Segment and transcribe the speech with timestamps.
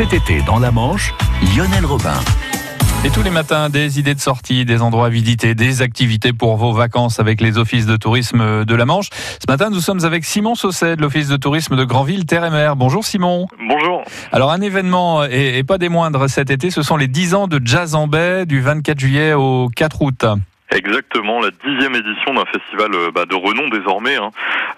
[0.00, 1.12] Cet été, dans la Manche,
[1.54, 2.18] Lionel Robin.
[3.04, 6.56] Et tous les matins, des idées de sortie, des endroits à visiter, des activités pour
[6.56, 9.10] vos vacances avec les offices de tourisme de la Manche.
[9.12, 12.50] Ce matin, nous sommes avec Simon Sausset de l'office de tourisme de Granville, Terre et
[12.50, 12.76] Mer.
[12.76, 13.46] Bonjour Simon.
[13.68, 14.02] Bonjour.
[14.32, 17.46] Alors un événement, et, et pas des moindres cet été, ce sont les 10 ans
[17.46, 20.24] de Jazz en Baie du 24 juillet au 4 août.
[20.72, 24.30] Exactement, la dixième édition d'un festival euh, bah, de renom désormais, hein,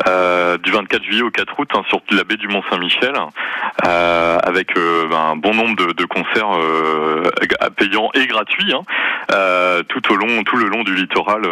[0.09, 3.13] euh, du 24 juillet au 4 août hein, sur la baie du Mont-Saint-Michel,
[3.85, 6.59] euh, avec euh, bah, un bon nombre de, de concerts
[7.77, 8.83] payants et gratuits, hein,
[9.89, 11.43] tout au long, tout le long du littoral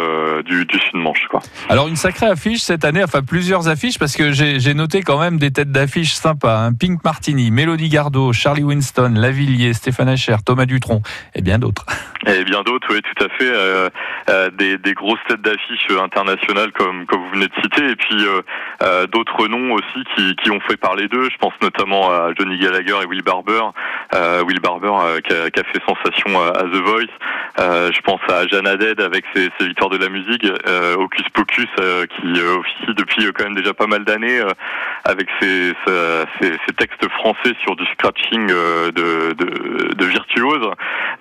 [0.43, 1.27] du, du Sud-Manche.
[1.69, 5.37] Alors une sacrée affiche cette année, enfin plusieurs affiches parce que j'ai noté quand même
[5.37, 6.69] des têtes d'affiches sympas.
[6.79, 11.01] Pink Martini, Mélodie Gardot, Charlie Winston, Lavillier, Stéphane Acher, Thomas Dutronc
[11.35, 11.85] et bien d'autres.
[12.25, 13.51] Et bien d'autres, oui, tout à fait.
[14.31, 18.25] Euh, des, des grosses têtes d'affiches internationales comme, comme vous venez de citer, et puis
[18.25, 18.41] euh,
[18.81, 21.29] euh, d'autres noms aussi qui, qui ont fait parler d'eux.
[21.29, 23.61] Je pense notamment à Johnny Gallagher et Will Barber.
[24.45, 27.91] Will Barber qui, a, qui a fait sensation à, The Voice.
[27.91, 30.45] Je pense à Jeanne Haddad avec ses, ses victoires de la musique.
[30.97, 31.69] Hocus Pocus
[32.15, 34.41] qui officie depuis quand même déjà pas mal d'années
[35.05, 35.73] avec ses,
[36.41, 40.69] ses, ses textes français sur du scratching de, de, de virtuose.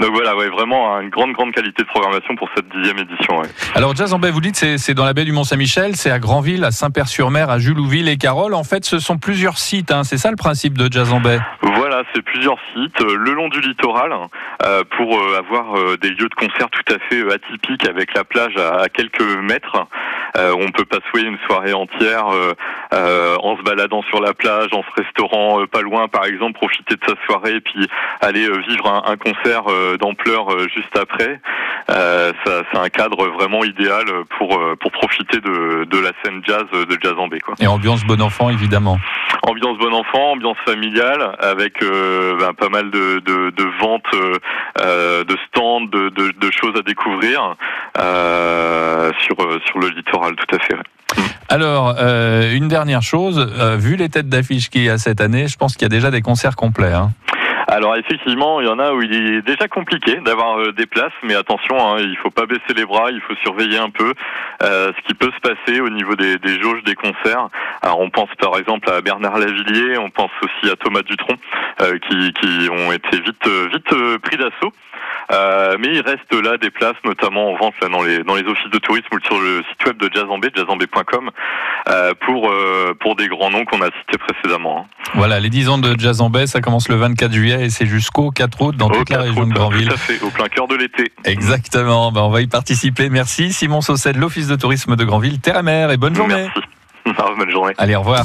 [0.01, 3.39] Donc voilà, ouais, vraiment une grande grande qualité de programmation pour cette dixième édition.
[3.39, 3.48] Ouais.
[3.75, 6.19] Alors Jazz en Baie, vous dites c'est c'est dans la baie du Mont-Saint-Michel, c'est à
[6.19, 8.55] Granville, à Saint-Père-sur-Mer, à Julouville et Carole.
[8.55, 9.92] En fait, ce sont plusieurs sites.
[9.92, 10.05] Hein.
[10.05, 11.39] C'est ça le principe de Jazz en Baie.
[11.62, 14.12] Voilà, c'est plusieurs sites euh, le long du littoral
[14.65, 18.25] euh, pour euh, avoir euh, des lieux de concert tout à fait atypiques avec la
[18.25, 19.87] plage à, à quelques mètres.
[20.36, 22.55] Euh, on peut passer une soirée entière euh,
[22.95, 26.95] euh, en se baladant sur la plage, en se restaurant pas loin par exemple, profiter
[26.95, 27.89] de sa soirée puis
[28.20, 29.64] aller vivre un, concert
[29.98, 31.41] d'ampleur juste après.
[31.91, 34.05] Euh, ça, c'est un cadre vraiment idéal
[34.39, 37.55] pour pour profiter de, de la scène jazz de Jazz en Baie, quoi.
[37.61, 38.98] Et ambiance bon enfant, évidemment.
[39.42, 44.34] Ambiance bon enfant, ambiance familiale, avec euh, ben, pas mal de, de, ventes, euh,
[44.80, 47.56] euh, de stands, de, choses à découvrir
[47.98, 50.74] euh, sur, euh, sur le littoral, tout à fait.
[50.74, 51.23] ouais.
[51.48, 53.39] Alors, euh, une dernière chose,
[53.79, 56.11] vu les têtes d'affiche qu'il y a cette année, je pense qu'il y a déjà
[56.11, 56.92] des concerts complets.
[56.92, 57.11] Hein.
[57.70, 61.13] Alors effectivement, il y en a où il est déjà compliqué d'avoir euh, des places,
[61.23, 64.13] mais attention, hein, il faut pas baisser les bras, il faut surveiller un peu
[64.64, 67.47] euh, ce qui peut se passer au niveau des, des jauges des concerts.
[67.80, 71.36] Alors on pense par exemple à Bernard Lavillier, on pense aussi à Thomas Dutronc,
[71.83, 74.73] euh, qui, qui ont été vite vite pris d'assaut.
[75.33, 78.42] Euh, mais il reste là des places, notamment en vente là, dans les dans les
[78.42, 81.30] offices de tourisme ou sur le site web de Jazzambé, jazzambé.com,
[81.89, 84.86] euh, pour euh, pour des grands noms qu'on a cités précédemment.
[84.86, 85.11] hein.
[85.14, 87.86] Voilà, les 10 ans de Jazz en Baie, ça commence le 24 juillet et c'est
[87.86, 89.89] jusqu'au 4 août dans Au toute la 4 région de août, Granville.
[89.89, 91.13] Tout à fait, au plein cœur de l'été.
[91.24, 93.08] Exactement, ben, on va y participer.
[93.08, 96.48] Merci Simon Sausset de l'Office de tourisme de Granville, Terre et Mer et bonne journée.
[96.55, 96.61] Merci.
[97.39, 97.73] Bonne journée.
[97.79, 98.24] Allez, au revoir.